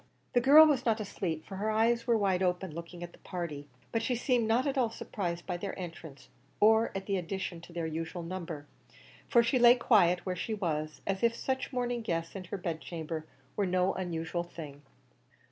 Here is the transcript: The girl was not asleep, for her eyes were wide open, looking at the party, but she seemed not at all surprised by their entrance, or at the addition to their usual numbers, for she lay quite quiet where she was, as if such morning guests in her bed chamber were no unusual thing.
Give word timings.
The 0.33 0.41
girl 0.41 0.65
was 0.65 0.83
not 0.83 0.99
asleep, 0.99 1.45
for 1.45 1.57
her 1.57 1.69
eyes 1.69 2.07
were 2.07 2.17
wide 2.17 2.41
open, 2.41 2.71
looking 2.73 3.03
at 3.03 3.11
the 3.13 3.19
party, 3.19 3.67
but 3.91 4.01
she 4.01 4.15
seemed 4.15 4.47
not 4.47 4.65
at 4.65 4.75
all 4.75 4.89
surprised 4.89 5.45
by 5.45 5.57
their 5.57 5.77
entrance, 5.77 6.27
or 6.59 6.91
at 6.95 7.05
the 7.05 7.17
addition 7.17 7.61
to 7.61 7.71
their 7.71 7.85
usual 7.85 8.23
numbers, 8.23 8.65
for 9.27 9.43
she 9.43 9.59
lay 9.59 9.75
quite 9.75 9.85
quiet 9.85 10.25
where 10.25 10.35
she 10.35 10.55
was, 10.55 11.01
as 11.05 11.21
if 11.21 11.35
such 11.35 11.71
morning 11.71 12.01
guests 12.01 12.35
in 12.35 12.45
her 12.45 12.57
bed 12.57 12.81
chamber 12.81 13.27
were 13.55 13.67
no 13.67 13.93
unusual 13.93 14.43
thing. 14.43 14.81